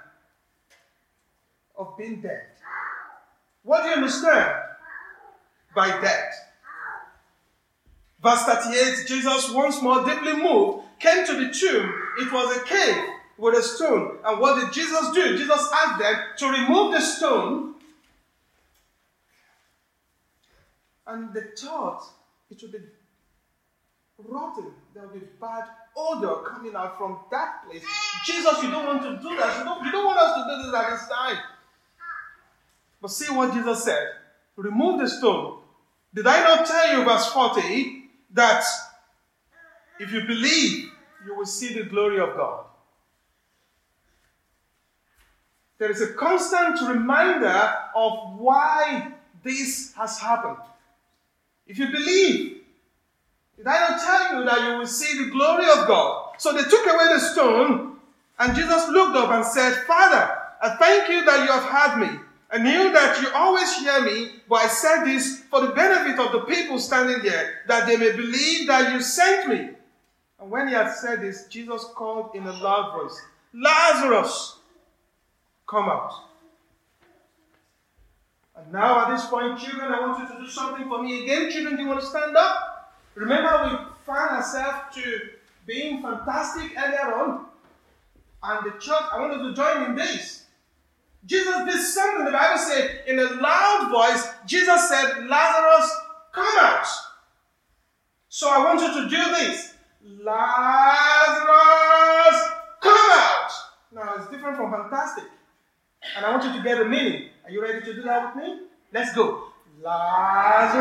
of 1.77 1.99
being 1.99 2.23
dead? 2.23 2.47
What 3.67 3.83
do 3.83 3.89
you 3.89 3.95
understand 3.97 4.63
by 5.75 5.89
that? 5.89 6.31
Verse 8.23 8.43
38 8.45 9.09
Jesus, 9.09 9.51
once 9.51 9.83
more 9.83 10.05
deeply 10.05 10.35
moved, 10.35 10.85
came 11.01 11.27
to 11.27 11.33
the 11.33 11.53
tomb. 11.53 11.93
It 12.21 12.33
was 12.33 12.57
a 12.57 12.65
cave 12.65 13.05
with 13.37 13.59
a 13.59 13.63
stone. 13.63 14.19
And 14.25 14.41
what 14.41 14.61
did 14.61 14.73
Jesus 14.73 15.11
do? 15.13 15.37
Jesus 15.37 15.69
asked 15.75 15.99
them 15.99 16.15
to 16.39 16.47
remove 16.47 16.93
the 16.93 17.01
stone. 17.01 17.75
And 21.09 21.35
they 21.35 21.43
thought 21.59 22.05
it 22.49 22.63
would 22.63 22.71
be 22.71 22.79
rotten. 24.19 24.67
There 24.95 25.09
would 25.09 25.21
be 25.21 25.27
bad 25.41 25.65
odor 25.97 26.37
coming 26.49 26.77
out 26.77 26.97
from 26.97 27.19
that 27.33 27.67
place. 27.67 27.83
Jesus, 28.25 28.63
you 28.63 28.71
don't 28.71 28.87
want 28.87 29.03
to 29.03 29.17
do 29.21 29.37
that. 29.37 29.59
You 29.59 29.65
don't, 29.65 29.85
you 29.85 29.91
don't 29.91 30.05
want 30.05 30.19
us 30.19 30.37
to 30.37 30.57
do 30.57 30.71
this 30.71 30.81
at 30.81 30.91
this 30.91 31.09
time. 31.09 31.39
But 33.01 33.11
see 33.11 33.33
what 33.33 33.53
Jesus 33.53 33.85
said 33.85 34.09
remove 34.57 35.01
the 35.01 35.09
stone. 35.09 35.59
Did 36.15 36.27
I 36.27 36.41
not 36.43 36.67
tell 36.67 36.99
you, 36.99 37.05
verse 37.05 37.27
40, 37.27 38.05
that 38.33 38.65
if 40.01 40.11
you 40.13 40.23
believe, 40.23 40.91
you 41.27 41.37
will 41.37 41.47
see 41.47 41.75
the 41.75 41.85
glory 41.85 42.19
of 42.21 42.35
God? 42.37 42.65
There 45.79 45.91
is 45.91 46.01
a 46.01 46.15
constant 46.15 46.81
reminder 46.89 47.75
of 47.95 48.39
why 48.39 49.13
this 49.43 49.93
has 49.95 50.19
happened. 50.19 50.57
If 51.67 51.79
you 51.79 51.89
believe, 51.89 52.63
did 53.59 53.67
I 53.67 53.91
not 53.91 54.01
tell 54.01 54.39
you 54.39 54.45
that 54.47 54.71
you 54.71 54.79
will 54.79 54.87
see 54.87 55.23
the 55.23 55.31
glory 55.31 55.67
of 55.69 55.87
God? 55.87 56.37
So 56.39 56.53
they 56.53 56.63
took 56.63 56.87
away 56.87 57.13
the 57.13 57.21
stone, 57.21 57.97
and 58.39 58.57
Jesus 58.57 58.89
looked 58.89 59.17
up 59.17 59.31
and 59.31 59.45
said, 59.45 59.85
Father, 59.87 60.39
I 60.63 60.77
thank 60.77 61.11
you 61.11 61.25
that 61.27 61.45
you 61.45 61.53
have 61.53 61.65
heard 61.65 62.01
me. 62.01 62.21
I 62.51 62.59
knew 62.59 62.93
that 62.93 63.21
you 63.21 63.29
always 63.35 63.77
hear 63.79 64.03
me, 64.03 64.31
but 64.49 64.57
I 64.57 64.69
said 64.69 65.05
this 65.05 65.41
for 65.51 65.61
the 65.61 65.73
benefit 65.73 66.19
of 66.19 66.33
the 66.33 66.41
people 66.41 66.79
standing 66.79 67.23
there, 67.23 67.63
that 67.67 67.87
they 67.87 67.97
may 67.97 68.13
believe 68.13 68.69
that 68.69 68.93
you 68.93 69.01
sent 69.01 69.49
me. 69.49 69.71
And 70.39 70.51
when 70.51 70.69
he 70.69 70.75
had 70.75 70.93
said 70.93 71.23
this, 71.23 71.47
Jesus 71.49 71.85
called 71.97 72.35
in 72.35 72.47
a 72.47 72.53
loud 72.53 72.93
voice, 72.93 73.21
Lazarus, 73.53 74.59
come 75.67 75.89
out. 75.89 76.13
And 78.57 78.73
now 78.73 79.05
at 79.05 79.15
this 79.15 79.27
point, 79.27 79.59
children, 79.59 79.93
I 79.93 80.01
want 80.01 80.19
you 80.19 80.37
to 80.37 80.43
do 80.43 80.49
something 80.49 80.89
for 80.89 81.03
me 81.03 81.25
again. 81.25 81.51
Children, 81.51 81.77
do 81.77 81.83
you 81.83 81.89
want 81.89 82.01
to 82.01 82.07
stand 82.07 82.37
up? 82.37 82.95
Remember, 83.15 83.65
we 83.65 84.05
found 84.07 84.37
ourselves 84.37 84.95
to 84.95 85.21
being 85.67 86.01
fantastic 86.01 86.73
earlier 86.79 87.15
on. 87.15 87.47
And 88.43 88.67
the 88.67 88.79
church, 88.79 89.03
I 89.13 89.21
want 89.21 89.33
to 89.43 89.55
join 89.55 89.91
in 89.91 89.95
this. 89.97 90.46
Jesus 91.25 91.65
did 91.65 91.81
something. 91.83 92.25
The 92.25 92.31
Bible 92.31 92.59
said 92.59 93.03
in 93.07 93.19
a 93.19 93.25
loud 93.25 93.91
voice, 93.91 94.29
Jesus 94.47 94.89
said, 94.89 95.27
Lazarus, 95.27 95.91
come 96.33 96.59
out. 96.61 96.87
So 98.29 98.51
I 98.51 98.59
want 98.65 98.81
you 98.81 99.03
to 99.03 99.09
do 99.09 99.31
this. 99.33 99.75
Lazarus, 100.05 100.39
come 102.81 103.11
out. 103.13 103.51
Now 103.93 104.15
it's 104.19 104.31
different 104.31 104.57
from 104.57 104.71
fantastic. 104.71 105.25
And 106.17 106.25
I 106.27 106.31
want 106.31 106.45
you 106.45 106.53
to 106.53 106.63
get 106.63 106.79
the 106.79 106.85
meaning. 106.85 107.31
Are 107.45 107.51
you 107.51 107.63
ready 107.63 107.81
to 107.81 107.95
do 107.95 108.03
that 108.03 108.35
with 108.35 108.45
me? 108.45 108.61
Let's 108.93 109.15
go. 109.15 109.49
Lazarus, 109.83 110.81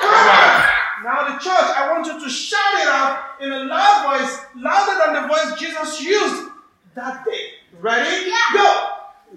come 0.00 0.14
out. 0.14 0.68
Now, 1.04 1.24
the 1.26 1.38
church, 1.42 1.68
I 1.76 1.90
want 1.90 2.06
you 2.06 2.22
to 2.22 2.30
shout 2.30 2.74
it 2.74 2.86
out 2.86 3.40
in 3.40 3.50
a 3.50 3.64
loud 3.64 4.20
voice, 4.20 4.38
louder 4.54 4.98
than 5.04 5.22
the 5.22 5.28
voice 5.28 5.58
Jesus 5.58 6.00
used 6.00 6.51
that 6.94 7.24
day. 7.24 7.50
Ready? 7.80 8.30
Yeah. 8.30 8.36
Go. 8.52 8.88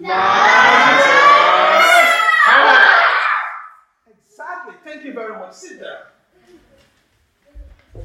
Lazarus. 0.02 1.16
Exactly. 4.10 4.74
Thank 4.84 5.06
you 5.06 5.14
very 5.14 5.34
much. 5.34 5.54
Sit 5.54 5.80
there. 5.80 6.08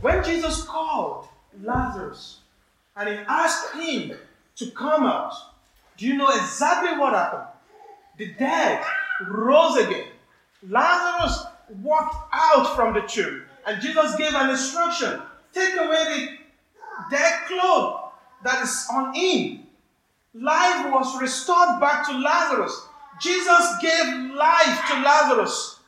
When 0.01 0.23
Jesus 0.25 0.63
called 0.63 1.27
Lazarus 1.63 2.39
and 2.97 3.09
he 3.09 3.17
asked 3.27 3.75
him 3.75 4.13
to 4.57 4.71
come 4.71 5.05
out, 5.05 5.35
do 5.97 6.07
you 6.07 6.17
know 6.17 6.29
exactly 6.29 6.97
what 6.99 7.13
happened? 7.13 7.49
The 8.19 8.33
dead 8.35 8.85
rose 9.29 9.77
again. 9.79 10.07
Lazarus 10.69 11.45
walked 11.83 12.17
out 12.33 12.75
from 12.77 12.95
the 12.95 13.01
tomb, 13.03 13.43
and 13.67 13.81
Jesus 13.81 14.15
gave 14.17 14.35
an 14.35 14.51
instruction 14.51 15.23
take 15.53 15.75
away 15.75 16.05
the 17.09 17.17
dead 17.17 17.41
cloth 17.49 18.00
that 18.43 18.63
is 18.63 18.87
on 18.91 19.15
him 19.15 19.67
Life 20.33 20.93
was 20.93 21.21
restored 21.21 21.81
back 21.81 22.07
to 22.07 22.17
Lazarus. 22.17 22.87
Jesus 23.21 23.77
gave 23.83 24.33
life 24.35 24.89
to 24.89 25.03
Lazarus. 25.03 25.81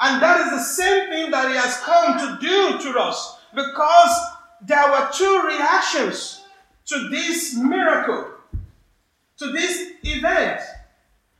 And 0.00 0.22
that 0.22 0.40
is 0.46 0.50
the 0.50 0.62
same 0.62 1.08
thing 1.08 1.30
that 1.32 1.50
he 1.50 1.56
has 1.56 1.76
come 1.78 2.18
to 2.18 2.38
do 2.40 2.78
to 2.78 2.98
us 2.98 3.38
because 3.54 4.10
there 4.62 4.90
were 4.90 5.08
two 5.12 5.42
reactions 5.44 6.42
to 6.86 7.08
this 7.08 7.56
miracle, 7.56 8.30
to 9.38 9.50
this 9.50 9.92
event. 10.04 10.60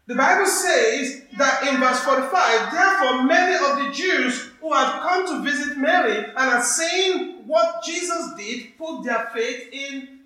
The 0.07 0.17
Bible 0.17 0.47
says 0.47 1.23
that 1.37 1.69
in 1.69 1.79
verse 1.79 2.01
45, 2.01 2.73
therefore 2.73 3.23
many 3.23 3.55
of 3.55 3.87
the 3.87 3.93
Jews 3.93 4.51
who 4.61 4.73
had 4.73 5.01
come 5.03 5.27
to 5.27 5.49
visit 5.49 5.79
Mary 5.79 6.25
and 6.25 6.37
had 6.37 6.63
seen 6.63 7.47
what 7.47 7.85
Jesus 7.85 8.33
did 8.37 8.77
put 8.77 9.05
their 9.05 9.31
faith 9.33 9.69
in 9.73 10.18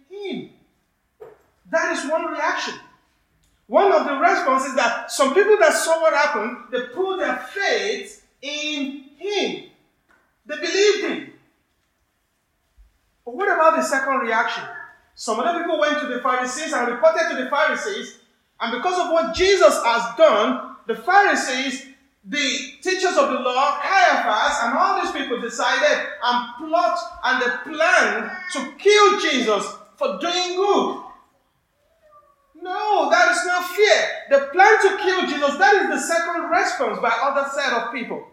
That 1.71 1.97
is 1.97 2.11
one 2.11 2.27
reaction. 2.27 2.75
One 3.67 3.93
of 3.93 4.07
the 4.07 4.15
responses 4.15 4.75
that 4.77 5.11
some 5.11 5.35
people 5.35 5.57
that 5.59 5.73
saw 5.73 6.03
what 6.03 6.13
happened, 6.13 6.59
they 6.71 6.95
put 6.95 7.19
their 7.19 7.37
faith 7.37 8.27
in 8.43 9.05
him. 9.17 9.65
They 10.45 10.57
believed 10.57 11.05
him. 11.05 11.33
But 13.25 13.37
what 13.37 13.49
about 13.49 13.77
the 13.77 13.83
second 13.83 14.19
reaction? 14.19 14.65
Some 15.15 15.41
other 15.41 15.61
people 15.61 15.79
went 15.79 16.01
to 16.01 16.07
the 16.07 16.21
Pharisees 16.21 16.73
and 16.73 16.89
reported 16.89 17.31
to 17.31 17.45
the 17.45 17.49
Pharisees, 17.49 18.19
and 18.61 18.73
because 18.77 18.99
of 18.99 19.13
what 19.13 19.35
Jesus 19.35 19.83
has 19.85 20.17
done, 20.17 20.77
the 20.87 20.97
Pharisees, 20.97 21.87
the 22.25 22.59
teachers 22.83 23.17
of 23.17 23.31
the 23.31 23.41
law, 23.41 23.81
Caiaphas, 23.81 24.59
and 24.63 24.79
all 24.79 25.01
these 25.03 25.13
people 25.13 25.41
decided 25.41 26.07
and 26.23 26.55
plot 26.59 26.99
and 27.25 27.43
they 27.43 27.73
planned 27.73 28.31
to 28.53 28.73
kill 28.79 29.21
Jesus 29.21 29.77
for 30.03 30.19
doing 30.19 30.57
good. 30.57 31.03
No, 32.61 33.09
that 33.11 33.31
is 33.31 33.47
not 33.47 33.65
fear. 33.71 34.09
The 34.31 34.47
plan 34.53 34.81
to 34.83 34.99
kill 35.03 35.27
Jesus, 35.27 35.59
that 35.59 35.75
is 35.83 35.89
the 35.89 36.01
second 36.01 36.51
response 36.51 36.99
by 37.01 37.17
other 37.23 37.49
set 37.51 37.73
of 37.73 37.93
people. 37.93 38.27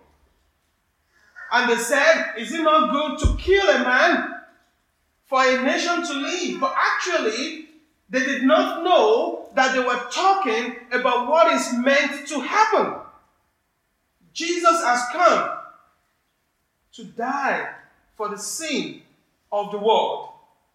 And 1.52 1.70
they 1.70 1.78
said, 1.78 2.34
Is 2.38 2.54
it 2.54 2.62
not 2.62 2.92
good 2.92 3.20
to 3.20 3.42
kill 3.42 3.68
a 3.70 3.80
man 3.80 4.36
for 5.26 5.44
a 5.44 5.64
nation 5.64 6.06
to 6.06 6.14
live? 6.14 6.60
But 6.60 6.76
actually, 6.76 7.70
they 8.10 8.20
did 8.20 8.44
not 8.44 8.84
know 8.84 9.50
that 9.56 9.74
they 9.74 9.80
were 9.80 10.10
talking 10.12 10.76
about 10.92 11.28
what 11.28 11.54
is 11.54 11.74
meant 11.74 12.28
to 12.28 12.40
happen. 12.40 13.00
Jesus 14.34 14.84
has 14.84 15.04
come 15.12 15.58
to 16.94 17.04
die 17.04 17.70
for 18.16 18.30
the 18.30 18.38
sin 18.38 19.02
of 19.52 19.72
the 19.72 19.78
world. 19.78 20.30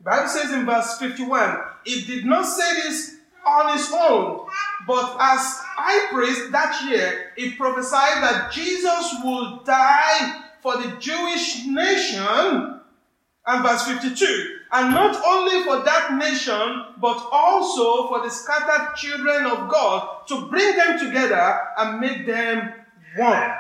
Bible 0.04 0.28
says 0.28 0.52
in 0.52 0.66
verse 0.66 0.98
51, 0.98 1.58
it 1.86 2.06
did 2.06 2.24
not 2.26 2.42
say 2.44 2.74
this 2.82 3.16
on 3.46 3.74
its 3.74 3.90
own. 3.92 4.46
But 4.86 5.16
as 5.18 5.40
high 5.40 6.12
priest 6.12 6.52
that 6.52 6.88
year, 6.88 7.32
it 7.36 7.56
prophesied 7.56 8.22
that 8.22 8.52
Jesus 8.52 9.14
would 9.24 9.64
die 9.64 10.42
for 10.60 10.76
the 10.76 10.96
Jewish 10.98 11.64
nation. 11.66 12.80
And 13.46 13.62
verse 13.62 13.86
52 13.86 14.54
and 14.74 14.90
not 14.92 15.22
only 15.24 15.62
for 15.62 15.84
that 15.84 16.14
nation, 16.18 16.86
but 17.00 17.28
also 17.30 18.08
for 18.08 18.22
the 18.24 18.28
scattered 18.28 18.96
children 18.96 19.46
of 19.46 19.68
God 19.70 20.26
to 20.26 20.48
bring 20.48 20.76
them 20.76 20.98
together 20.98 21.60
and 21.78 22.00
make 22.00 22.26
them 22.26 22.72
one. 23.16 23.52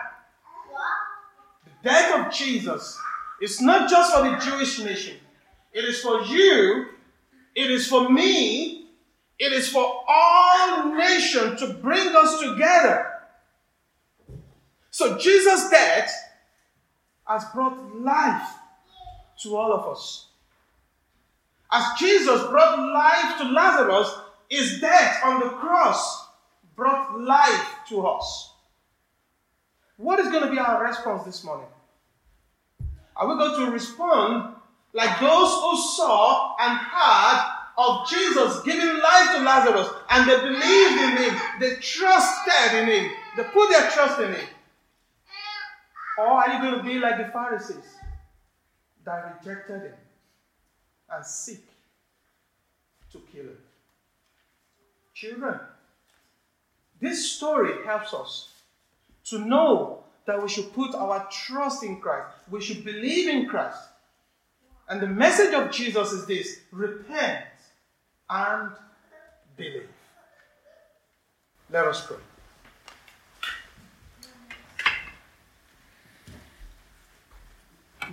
The 1.64 1.88
death 1.88 2.26
of 2.26 2.32
Jesus 2.32 2.98
is 3.40 3.60
not 3.60 3.88
just 3.88 4.12
for 4.12 4.22
the 4.22 4.36
Jewish 4.38 4.80
nation, 4.80 5.18
it 5.74 5.84
is 5.84 6.00
for 6.00 6.22
you, 6.22 6.86
it 7.54 7.70
is 7.70 7.88
for 7.88 8.08
me, 8.08 8.86
it 9.38 9.52
is 9.52 9.68
for 9.68 10.04
all 10.08 10.94
nations 10.94 11.60
to 11.60 11.74
bring 11.74 12.14
us 12.14 12.40
together. 12.40 13.10
So 14.90 15.18
Jesus' 15.18 15.68
death 15.70 16.12
has 17.26 17.44
brought 17.52 18.00
life 18.00 18.48
to 19.42 19.56
all 19.56 19.72
of 19.72 19.92
us. 19.92 20.28
As 21.72 21.98
Jesus 21.98 22.40
brought 22.42 22.78
life 22.78 23.38
to 23.38 23.48
Lazarus, 23.48 24.14
his 24.48 24.80
death 24.80 25.20
on 25.24 25.40
the 25.40 25.48
cross 25.48 26.28
brought 26.76 27.18
life 27.18 27.76
to 27.88 28.06
us. 28.06 28.52
What 29.96 30.20
is 30.20 30.28
going 30.28 30.44
to 30.44 30.50
be 30.50 30.58
our 30.58 30.84
response 30.84 31.24
this 31.24 31.42
morning? 31.42 31.66
Are 33.16 33.28
we 33.28 33.34
going 33.34 33.66
to 33.66 33.72
respond 33.72 34.54
like 34.94 35.18
those 35.18 35.52
who 35.60 35.76
saw 35.76 36.54
and 36.60 36.78
heard 36.78 37.50
of 37.76 38.08
Jesus 38.08 38.62
giving 38.62 39.02
life 39.02 39.34
to 39.34 39.42
Lazarus 39.42 39.88
and 40.10 40.30
they 40.30 40.36
believed 40.36 41.00
in 41.00 41.16
him, 41.16 41.40
they 41.60 41.74
trusted 41.80 42.78
in 42.78 42.86
him, 42.86 43.10
they 43.36 43.42
put 43.42 43.68
their 43.70 43.90
trust 43.90 44.20
in 44.20 44.32
him. 44.32 44.46
Or 46.18 46.26
are 46.26 46.52
you 46.54 46.62
going 46.62 46.78
to 46.78 46.84
be 46.84 47.00
like 47.00 47.18
the 47.18 47.32
Pharisees 47.32 47.84
that 49.04 49.40
rejected 49.42 49.82
him 49.82 49.94
and 51.10 51.26
seek 51.26 51.66
to 53.10 53.20
kill 53.32 53.42
him? 53.42 53.58
Children, 55.12 55.58
this 57.00 57.32
story 57.32 57.84
helps 57.84 58.14
us 58.14 58.52
to 59.24 59.40
know 59.40 60.04
that 60.26 60.40
we 60.40 60.48
should 60.48 60.72
put 60.72 60.94
our 60.94 61.28
trust 61.30 61.82
in 61.82 62.00
Christ. 62.00 62.28
We 62.48 62.60
should 62.60 62.84
believe 62.84 63.28
in 63.28 63.48
Christ. 63.48 63.78
And 64.88 65.00
the 65.00 65.06
message 65.06 65.54
of 65.54 65.70
Jesus 65.70 66.12
is 66.12 66.26
this 66.26 66.60
repent 66.70 67.46
and 68.28 68.70
believe. 69.56 69.88
Let 71.70 71.86
us 71.86 72.06
pray. 72.06 72.18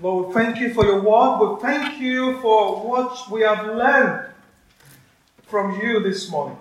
Lord, 0.01 0.33
thank 0.33 0.59
you 0.59 0.73
for 0.73 0.85
your 0.85 1.01
word. 1.01 1.55
We 1.55 1.61
thank 1.61 1.99
you 1.99 2.39
for 2.41 2.87
what 2.87 3.29
we 3.29 3.41
have 3.41 3.65
learned 3.65 4.27
from 5.43 5.79
you 5.81 5.99
this 5.99 6.29
morning. 6.31 6.57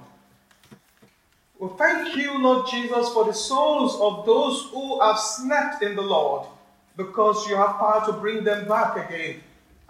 We 1.59 1.69
thank 1.79 2.17
you, 2.17 2.37
Lord 2.39 2.67
Jesus, 2.69 3.11
for 3.11 3.25
the 3.25 3.33
souls 3.33 3.99
of 4.01 4.27
those 4.27 4.69
who 4.73 5.01
have 5.01 5.19
slept 5.19 5.83
in 5.83 5.95
the 5.95 6.03
Lord 6.03 6.49
because 6.97 7.49
you 7.49 7.55
have 7.55 7.79
power 7.79 8.05
to 8.07 8.13
bring 8.13 8.45
them 8.45 8.67
back 8.67 8.97
again 8.97 9.41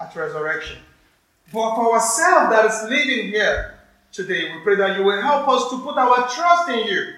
at 0.01 0.17
resurrection. 0.17 0.79
But 1.53 1.75
for 1.75 1.95
ourselves 1.95 2.51
that 2.51 2.65
is 2.65 2.91
living 2.91 3.29
here 3.29 3.79
today, 4.13 4.53
we 4.53 4.61
pray 4.63 4.77
that 4.77 4.97
you 4.97 5.05
will 5.05 5.21
help 5.21 5.49
us 5.49 5.71
to 5.71 5.79
put 5.81 5.97
our 5.97 6.29
trust 6.29 6.69
in 6.71 6.87
you. 6.87 7.15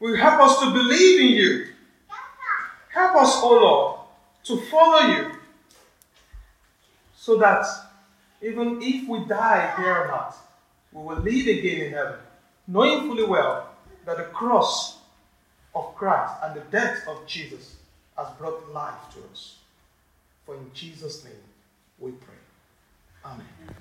Will 0.00 0.16
help 0.16 0.40
us 0.40 0.60
to 0.60 0.70
believe 0.70 1.20
in 1.20 1.36
you. 1.36 1.66
Help 2.92 3.16
us, 3.16 3.36
O 3.36 3.50
oh 3.50 3.60
Lord, 3.60 4.00
to 4.44 4.70
follow 4.70 5.14
you 5.14 5.32
so 7.16 7.38
that 7.38 7.66
even 8.42 8.80
if 8.82 9.08
we 9.08 9.24
die 9.24 9.74
here 9.76 10.04
on 10.04 10.10
earth, 10.10 10.38
we 10.92 11.02
will 11.02 11.16
live 11.16 11.46
again 11.46 11.86
in 11.86 11.92
heaven, 11.92 12.18
knowing 12.68 13.08
fully 13.08 13.24
well 13.24 13.70
that 14.04 14.18
the 14.18 14.24
cross 14.24 14.98
of 15.74 15.94
Christ 15.96 16.34
and 16.42 16.54
the 16.54 16.64
death 16.70 17.08
of 17.08 17.26
Jesus 17.26 17.76
has 18.16 18.28
brought 18.38 18.72
life 18.72 19.00
to 19.14 19.18
us. 19.32 19.56
For 20.44 20.54
in 20.54 20.70
Jesus' 20.74 21.24
name 21.24 21.32
we 21.98 22.10
pray. 22.12 22.34
Amen. 23.24 23.64